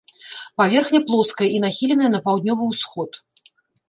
[0.59, 3.11] Паверхня плоская і нахіленая на паўднёвы ўсход.